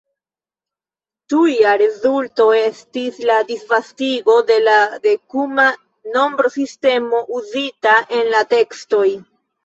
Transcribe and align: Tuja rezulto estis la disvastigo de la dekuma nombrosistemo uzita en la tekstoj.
Tuja 1.31 1.71
rezulto 1.81 2.45
estis 2.59 3.19
la 3.29 3.35
disvastigo 3.49 4.37
de 4.47 4.57
la 4.63 4.77
dekuma 5.03 5.65
nombrosistemo 6.15 7.21
uzita 7.41 7.93
en 8.21 8.31
la 8.37 8.41
tekstoj. 8.55 9.05